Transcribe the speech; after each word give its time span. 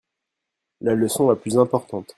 La 0.81 0.95
leçon 0.95 1.29
la 1.29 1.35
plus 1.35 1.59
importante. 1.59 2.07